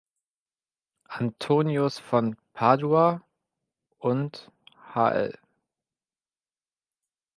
[1.09, 3.21] Antonius von Padua"
[3.99, 4.51] und
[4.95, 5.37] "hl.